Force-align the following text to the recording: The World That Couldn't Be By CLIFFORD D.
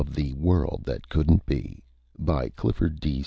The 0.09 0.33
World 0.33 0.81
That 0.85 1.09
Couldn't 1.09 1.45
Be 1.45 1.83
By 2.17 2.49
CLIFFORD 2.49 2.99
D. 2.99 3.19